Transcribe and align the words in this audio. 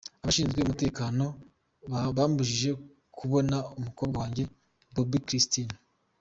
Abashinzwe 0.23 0.59
umutekano 0.61 1.25
bambujije 2.17 2.69
kubona 3.17 3.55
umukobwa 3.79 4.15
wanjye 4.23 4.43
Bobbi-Kristina. 4.93 5.75